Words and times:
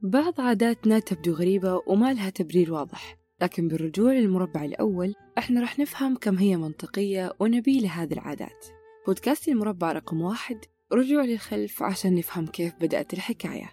بعض 0.00 0.40
عاداتنا 0.40 0.98
تبدو 0.98 1.32
غريبة 1.32 1.82
وما 1.86 2.12
لها 2.12 2.30
تبرير 2.30 2.72
واضح 2.72 3.16
لكن 3.42 3.68
بالرجوع 3.68 4.12
للمربع 4.12 4.64
الأول 4.64 5.14
إحنا 5.38 5.60
راح 5.60 5.78
نفهم 5.78 6.16
كم 6.16 6.38
هي 6.38 6.56
منطقية 6.56 7.32
ونبيلة 7.40 7.88
هذه 7.88 8.12
العادات. 8.12 8.66
بودكاست 9.06 9.48
المربع 9.48 9.92
رقم 9.92 10.20
واحد 10.20 10.56
رجوع 10.92 11.24
للخلف 11.24 11.82
عشان 11.82 12.14
نفهم 12.14 12.46
كيف 12.46 12.74
بدأت 12.80 13.14
الحكاية. 13.14 13.70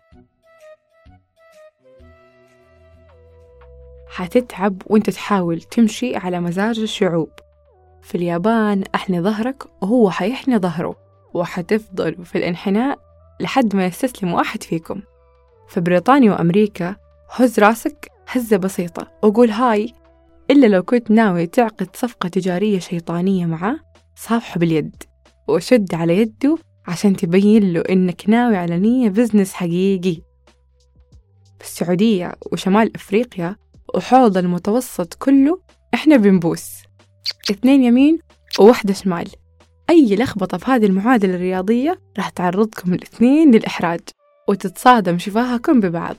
حتتعب 4.07 4.81
وانت 4.85 5.09
تحاول 5.09 5.61
تمشي 5.61 6.15
على 6.15 6.39
مزاج 6.39 6.79
الشعوب. 6.79 7.29
في 8.01 8.15
اليابان 8.15 8.83
أحني 8.95 9.21
ظهرك 9.21 9.83
وهو 9.83 10.09
حيحني 10.09 10.57
ظهره 10.57 10.95
وحتفضلوا 11.33 12.23
في 12.23 12.37
الانحناء 12.37 12.99
لحد 13.39 13.75
ما 13.75 13.85
يستسلم 13.85 14.33
واحد 14.33 14.63
فيكم. 14.63 15.01
في 15.73 15.81
بريطانيا 15.81 16.31
وأمريكا 16.31 16.95
هز 17.31 17.59
راسك 17.59 18.11
هزة 18.27 18.57
بسيطة. 18.57 19.11
وقول 19.23 19.49
هاي 19.49 19.93
إلا 20.51 20.67
لو 20.67 20.83
كنت 20.83 21.11
ناوي 21.11 21.47
تعقد 21.47 21.95
صفقة 21.95 22.29
تجارية 22.29 22.79
شيطانية 22.79 23.45
معاه 23.45 23.79
صافحه 24.15 24.59
باليد. 24.59 25.03
وشد 25.47 25.95
على 25.95 26.17
يده 26.17 26.57
عشان 26.87 27.15
تبين 27.15 27.73
له 27.73 27.83
إنك 27.89 28.23
ناوي 28.27 28.57
على 28.57 28.79
نية 28.79 29.09
بزنس 29.09 29.53
حقيقي. 29.53 30.21
في 31.59 31.65
السعودية 31.65 32.33
وشمال 32.51 32.95
أفريقيا 32.95 33.55
وحوض 33.95 34.37
المتوسط 34.37 35.13
كله 35.13 35.59
إحنا 35.93 36.17
بنبوس. 36.17 36.69
اثنين 37.51 37.83
يمين 37.83 38.19
وواحدة 38.59 38.93
شمال. 38.93 39.27
أي 39.89 40.15
لخبطة 40.15 40.57
في 40.57 40.71
هذه 40.71 40.85
المعادلة 40.85 41.35
الرياضية 41.35 41.99
راح 42.17 42.29
تعرضكم 42.29 42.93
الاثنين 42.93 43.51
للإحراج. 43.51 43.99
وتتصادم 44.47 45.17
شفاهكم 45.17 45.79
ببعض. 45.79 46.15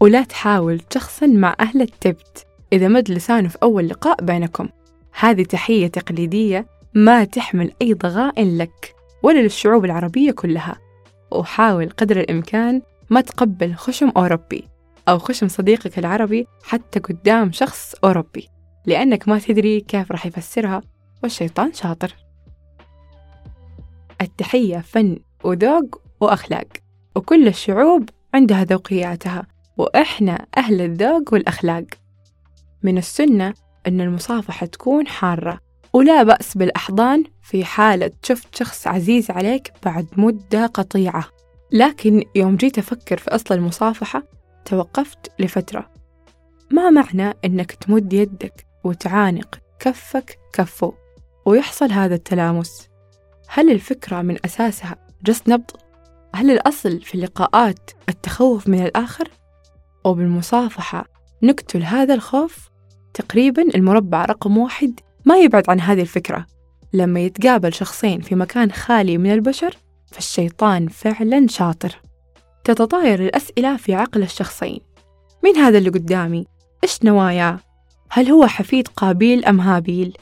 ولا 0.00 0.22
تحاول 0.22 0.80
تشخصن 0.80 1.36
مع 1.36 1.56
أهل 1.60 1.82
التبت 1.82 2.46
إذا 2.72 2.88
مد 2.88 3.10
لسانه 3.10 3.48
في 3.48 3.58
أول 3.62 3.88
لقاء 3.88 4.24
بينكم. 4.24 4.68
هذه 5.20 5.42
تحية 5.42 5.86
تقليدية 5.86 6.66
ما 6.94 7.24
تحمل 7.24 7.72
أي 7.82 7.94
ضغائن 7.94 8.58
لك 8.58 8.94
ولا 9.22 9.38
للشعوب 9.38 9.84
العربية 9.84 10.30
كلها. 10.30 10.76
وحاول 11.30 11.90
قدر 11.90 12.20
الإمكان 12.20 12.82
ما 13.10 13.20
تقبل 13.20 13.74
خشم 13.74 14.12
أوروبي 14.16 14.68
أو 15.08 15.18
خشم 15.18 15.48
صديقك 15.48 15.98
العربي 15.98 16.46
حتى 16.64 17.00
قدام 17.00 17.52
شخص 17.52 17.94
أوروبي 18.04 18.48
لأنك 18.86 19.28
ما 19.28 19.38
تدري 19.38 19.80
كيف 19.80 20.12
راح 20.12 20.26
يفسرها 20.26 20.82
والشيطان 21.22 21.72
شاطر. 21.72 22.16
التحية 24.20 24.78
فن 24.78 25.18
وذوق 25.44 26.00
وأخلاق. 26.20 26.66
وكل 27.16 27.48
الشعوب 27.48 28.08
عندها 28.34 28.64
ذوقياتها 28.64 29.46
وإحنا 29.76 30.46
أهل 30.56 30.80
الذوق 30.80 31.32
والأخلاق. 31.32 31.84
من 32.82 32.98
السنة 32.98 33.54
أن 33.86 34.00
المصافحة 34.00 34.66
تكون 34.66 35.06
حارة 35.06 35.58
ولا 35.92 36.22
بأس 36.22 36.56
بالأحضان 36.56 37.24
في 37.42 37.64
حالة 37.64 38.10
شفت 38.22 38.54
شخص 38.54 38.86
عزيز 38.86 39.30
عليك 39.30 39.72
بعد 39.84 40.06
مدة 40.16 40.66
قطيعة. 40.66 41.24
لكن 41.72 42.24
يوم 42.34 42.56
جيت 42.56 42.78
أفكر 42.78 43.16
في 43.16 43.30
أصل 43.30 43.54
المصافحة 43.54 44.22
توقفت 44.64 45.32
لفترة. 45.38 45.90
ما 46.70 46.90
معنى 46.90 47.34
أنك 47.44 47.72
تمد 47.72 48.12
يدك 48.12 48.66
وتعانق 48.84 49.58
كفك 49.78 50.38
كفه 50.52 50.94
ويحصل 51.46 51.92
هذا 51.92 52.14
التلامس؟ 52.14 52.88
هل 53.48 53.70
الفكرة 53.70 54.22
من 54.22 54.36
أساسها 54.44 54.96
جس 55.24 55.48
نبض؟ 55.48 55.81
هل 56.34 56.50
الأصل 56.50 57.00
في 57.00 57.14
اللقاءات 57.14 57.90
التخوف 58.08 58.68
من 58.68 58.82
الآخر؟ 58.86 59.28
وبالمصافحة 60.04 61.04
نقتل 61.42 61.82
هذا 61.82 62.14
الخوف؟ 62.14 62.70
تقريبا 63.14 63.62
المربع 63.74 64.24
رقم 64.24 64.58
واحد 64.58 65.00
ما 65.24 65.38
يبعد 65.38 65.70
عن 65.70 65.80
هذه 65.80 66.00
الفكرة 66.00 66.46
لما 66.92 67.20
يتقابل 67.20 67.72
شخصين 67.72 68.20
في 68.20 68.34
مكان 68.34 68.72
خالي 68.72 69.18
من 69.18 69.32
البشر 69.32 69.76
فالشيطان 70.12 70.88
فعلا 70.88 71.46
شاطر 71.46 72.00
تتطاير 72.64 73.24
الأسئلة 73.24 73.76
في 73.76 73.94
عقل 73.94 74.22
الشخصين 74.22 74.80
مين 75.44 75.56
هذا 75.56 75.78
اللي 75.78 75.90
قدامي؟ 75.90 76.44
إيش 76.84 76.98
نواياه؟ 77.04 77.58
هل 78.10 78.30
هو 78.30 78.46
حفيد 78.46 78.88
قابيل 78.88 79.44
أم 79.44 79.60
هابيل؟ 79.60 80.18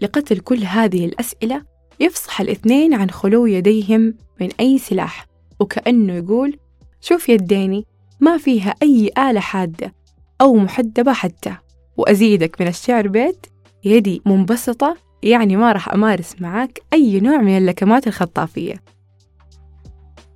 لقتل 0.00 0.38
كل 0.38 0.64
هذه 0.64 1.04
الأسئلة 1.04 1.62
يفصح 2.00 2.40
الاثنين 2.40 2.94
عن 2.94 3.10
خلو 3.10 3.46
يديهم 3.46 4.14
من 4.40 4.48
أي 4.60 4.78
سلاح 4.78 5.26
وكأنه 5.64 6.12
يقول 6.12 6.58
شوف 7.00 7.28
يديني 7.28 7.86
ما 8.20 8.38
فيها 8.38 8.74
أي 8.82 9.10
آلة 9.18 9.40
حادة 9.40 9.94
أو 10.40 10.54
محدبة 10.54 11.12
حتى. 11.12 11.56
وأزيدك 11.96 12.60
من 12.60 12.68
الشعر 12.68 13.08
بيت 13.08 13.46
يدي 13.84 14.22
منبسطة 14.26 14.96
يعني 15.22 15.56
ما 15.56 15.72
راح 15.72 15.94
أمارس 15.94 16.40
معاك 16.40 16.78
أي 16.92 17.20
نوع 17.20 17.36
من 17.36 17.58
اللكمات 17.58 18.06
الخطافية. 18.06 18.74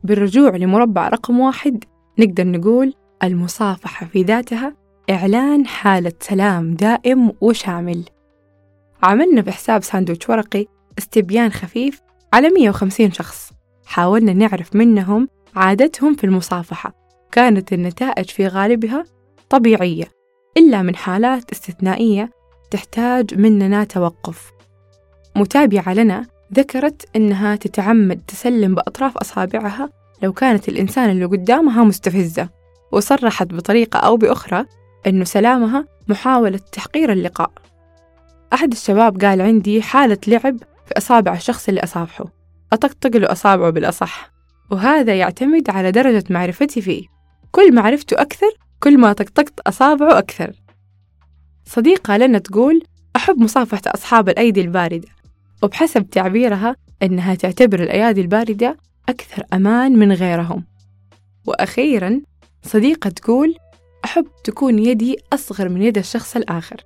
بالرجوع 0.04 0.56
لمربع 0.56 1.08
رقم 1.08 1.40
واحد 1.40 1.84
نقدر 2.18 2.46
نقول 2.46 2.94
المصافحة 3.22 4.06
في 4.06 4.22
ذاتها 4.22 4.74
إعلان 5.10 5.66
حالة 5.66 6.12
سلام 6.20 6.74
دائم 6.74 7.32
وشامل. 7.40 8.04
عملنا 9.02 9.40
بحساب 9.40 9.82
ساندويتش 9.82 10.28
ورقي 10.28 10.66
استبيان 10.98 11.52
خفيف 11.52 12.00
على 12.32 12.48
150 12.48 13.12
شخص. 13.12 13.57
حاولنا 13.88 14.32
نعرف 14.32 14.76
منهم 14.76 15.28
عادتهم 15.56 16.14
في 16.14 16.24
المصافحة. 16.24 16.92
كانت 17.32 17.72
النتائج 17.72 18.30
في 18.30 18.46
غالبها 18.46 19.04
طبيعية 19.50 20.04
إلا 20.56 20.82
من 20.82 20.96
حالات 20.96 21.50
استثنائية 21.52 22.30
تحتاج 22.70 23.34
مننا 23.34 23.84
توقف. 23.84 24.52
متابعة 25.36 25.94
لنا 25.94 26.26
ذكرت 26.54 27.16
إنها 27.16 27.56
تتعمد 27.56 28.20
تسلم 28.26 28.74
بأطراف 28.74 29.16
أصابعها 29.16 29.90
لو 30.22 30.32
كانت 30.32 30.68
الإنسان 30.68 31.10
اللي 31.10 31.24
قدامها 31.24 31.84
مستفزة 31.84 32.48
وصرحت 32.92 33.46
بطريقة 33.46 33.98
أو 33.98 34.16
بأخرى 34.16 34.64
إنه 35.06 35.24
سلامها 35.24 35.86
محاولة 36.08 36.60
تحقير 36.72 37.12
اللقاء. 37.12 37.50
أحد 38.52 38.72
الشباب 38.72 39.20
قال 39.20 39.40
عندي 39.40 39.82
حالة 39.82 40.18
لعب 40.26 40.58
في 40.86 40.98
أصابع 40.98 41.32
الشخص 41.32 41.68
اللي 41.68 41.80
أصافحه. 41.80 42.37
أطقطق 42.72 43.16
له 43.16 43.32
أصابعه 43.32 43.70
بالأصح. 43.70 44.30
وهذا 44.70 45.14
يعتمد 45.18 45.70
على 45.70 45.90
درجة 45.90 46.24
معرفتي 46.30 46.80
فيه. 46.80 47.06
كل 47.50 47.74
ما 47.74 47.82
عرفته 47.82 48.20
أكثر 48.20 48.50
كل 48.80 48.98
ما 48.98 49.12
طقطقت 49.12 49.60
أصابعه 49.60 50.18
أكثر. 50.18 50.52
صديقة 51.64 52.16
لنا 52.16 52.38
تقول 52.38 52.82
أحب 53.16 53.38
مصافحة 53.38 53.82
أصحاب 53.86 54.28
الأيدي 54.28 54.60
الباردة. 54.60 55.08
وبحسب 55.62 56.10
تعبيرها 56.10 56.76
أنها 57.02 57.34
تعتبر 57.34 57.82
الأيادي 57.82 58.20
الباردة 58.20 58.76
أكثر 59.08 59.44
أمان 59.52 59.98
من 59.98 60.12
غيرهم. 60.12 60.64
وأخيرا 61.46 62.20
صديقة 62.62 63.10
تقول 63.10 63.54
أحب 64.04 64.26
تكون 64.44 64.78
يدي 64.78 65.16
أصغر 65.32 65.68
من 65.68 65.82
يد 65.82 65.98
الشخص 65.98 66.36
الآخر. 66.36 66.84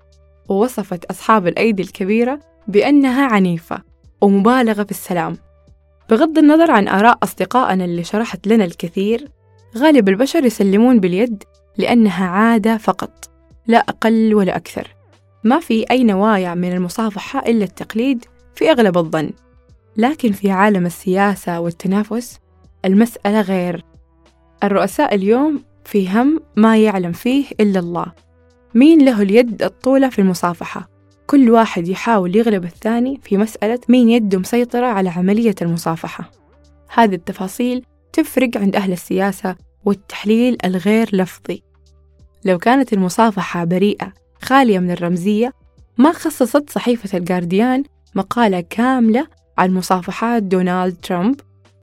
ووصفت 0.49 1.05
أصحاب 1.05 1.47
الأيدي 1.47 1.83
الكبيرة 1.83 2.41
بأنها 2.69 3.27
عنيفة 3.27 3.83
ومبالغة 4.21 4.83
في 4.83 4.91
السلام. 4.91 5.37
بغض 6.13 6.39
النظر 6.39 6.71
عن 6.71 6.89
آراء 6.89 7.19
أصدقائنا 7.23 7.85
اللي 7.85 8.05
شرحت 8.05 8.47
لنا 8.47 8.65
الكثير 8.65 9.29
غالب 9.77 10.09
البشر 10.09 10.45
يسلمون 10.45 11.01
باليد 11.01 11.45
لأنها 11.77 12.27
عادة 12.27 12.77
فقط 12.77 13.31
لا 13.67 13.79
أقل 13.79 14.35
ولا 14.35 14.57
أكثر. 14.57 14.95
ما 15.45 15.61
في 15.61 15.85
أي 15.91 16.05
نوايا 16.05 16.55
من 16.55 16.73
المصافحة 16.73 17.39
إلا 17.39 17.65
التقليد 17.65 18.25
في 18.55 18.71
أغلب 18.71 18.99
الظن. 18.99 19.31
لكن 19.97 20.33
في 20.33 20.51
عالم 20.51 20.87
السياسة 20.87 21.61
والتنافس 21.61 22.39
المسألة 22.85 23.41
غير. 23.41 23.85
الرؤساء 24.65 25.15
اليوم 25.15 25.63
في 25.85 26.09
هم 26.09 26.41
ما 26.57 26.77
يعلم 26.77 27.13
فيه 27.13 27.45
إلا 27.61 27.81
الله. 27.81 28.07
مين 28.75 29.05
له 29.05 29.23
اليد 29.23 29.63
الطولة 29.63 30.09
في 30.09 30.19
المصافحة؟ 30.19 30.89
كل 31.27 31.51
واحد 31.51 31.89
يحاول 31.89 32.37
يغلب 32.37 32.65
الثاني 32.65 33.21
في 33.23 33.37
مسألة 33.37 33.79
مين 33.89 34.11
يده 34.11 34.39
مسيطرة 34.39 34.87
على 34.87 35.09
عملية 35.09 35.55
المصافحة. 35.63 36.31
هذه 36.95 37.15
التفاصيل 37.15 37.85
تفرق 38.13 38.51
عند 38.57 38.77
أهل 38.77 38.93
السياسة 38.93 39.57
والتحليل 39.85 40.57
الغير 40.65 41.17
لفظي. 41.17 41.63
لو 42.45 42.59
كانت 42.59 42.93
المصافحة 42.93 43.65
بريئة 43.65 44.13
خالية 44.43 44.79
من 44.79 44.91
الرمزية 44.91 45.53
ما 45.99 46.13
خصصت 46.13 46.71
صحيفة 46.71 47.19
الجارديان 47.19 47.85
مقالة 48.15 48.61
كاملة 48.61 49.27
عن 49.59 49.75
مصافحات 49.75 50.43
دونالد 50.43 50.97
ترامب 51.03 51.41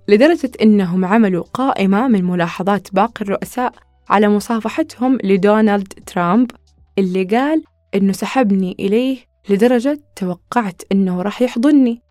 لدرجة 0.08 0.52
إنهم 0.62 1.06
عملوا 1.06 1.44
قائمة 1.54 2.08
من 2.08 2.26
ملاحظات 2.26 2.88
باقي 2.94 3.22
الرؤساء 3.22 3.74
على 4.10 4.30
مصافحتهم 4.30 5.18
لدونالد 5.24 5.94
ترامب 6.06 6.52
اللي 6.98 7.24
قال 7.24 7.64
إنه 7.96 8.12
سحبني 8.12 8.76
إليه 8.80 9.29
لدرجة 9.50 10.00
توقعت 10.16 10.82
إنه 10.92 11.22
راح 11.22 11.42
يحضني 11.42 12.02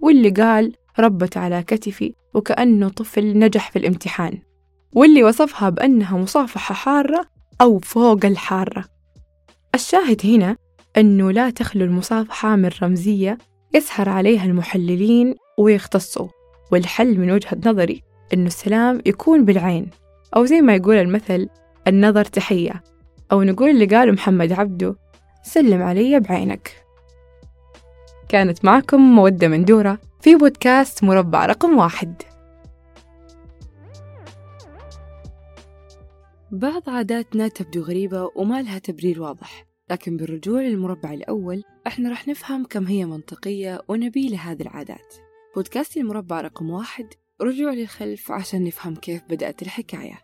واللي 0.00 0.30
قال 0.30 0.74
ربت 0.98 1.36
على 1.36 1.62
كتفي 1.62 2.14
وكأنه 2.34 2.88
طفل 2.88 3.38
نجح 3.38 3.70
في 3.70 3.78
الامتحان 3.78 4.38
واللي 4.92 5.24
وصفها 5.24 5.68
بأنها 5.68 6.18
مصافحة 6.18 6.74
حارة 6.74 7.24
أو 7.60 7.78
فوق 7.78 8.24
الحارة. 8.24 8.84
الشاهد 9.74 10.26
هنا 10.26 10.56
أنه 10.96 11.30
لا 11.30 11.50
تخلو 11.50 11.84
المصافحة 11.84 12.56
من 12.56 12.70
رمزية 12.82 13.38
يسهر 13.74 14.08
عليها 14.08 14.44
المحللين 14.44 15.34
ويختصوا 15.58 16.28
والحل 16.72 17.18
من 17.18 17.30
وجهة 17.30 17.58
نظري 17.66 18.02
أنه 18.34 18.46
السلام 18.46 19.02
يكون 19.06 19.44
بالعين 19.44 19.90
أو 20.36 20.44
زي 20.44 20.60
ما 20.60 20.74
يقول 20.74 20.96
المثل 20.96 21.48
النظر 21.88 22.24
تحية 22.24 22.82
أو 23.32 23.42
نقول 23.42 23.70
اللي 23.70 23.86
قاله 23.86 24.12
محمد 24.12 24.52
عبده 24.52 24.96
سلم 25.42 25.82
علي 25.82 26.20
بعينك. 26.20 26.84
كانت 28.28 28.64
معكم 28.64 29.00
مودة 29.00 29.48
مندورة 29.48 29.98
في 30.20 30.34
بودكاست 30.34 31.04
مربع 31.04 31.46
رقم 31.46 31.78
واحد. 31.78 32.22
بعض 36.50 36.90
عاداتنا 36.90 37.48
تبدو 37.48 37.82
غريبة 37.82 38.30
وما 38.36 38.62
لها 38.62 38.78
تبرير 38.78 39.22
واضح 39.22 39.66
لكن 39.90 40.16
بالرجوع 40.16 40.60
للمربع 40.60 41.12
الأول 41.12 41.64
إحنا 41.86 42.10
رح 42.10 42.28
نفهم 42.28 42.64
كم 42.64 42.86
هي 42.86 43.04
منطقية 43.04 43.80
ونبيلة 43.88 44.38
هذه 44.38 44.62
العادات. 44.62 45.14
بودكاست 45.54 45.96
المربع 45.96 46.40
رقم 46.40 46.70
واحد 46.70 47.06
رجوع 47.42 47.72
للخلف 47.72 48.32
عشان 48.32 48.64
نفهم 48.64 48.94
كيف 48.94 49.22
بدأت 49.30 49.62
الحكاية. 49.62 50.18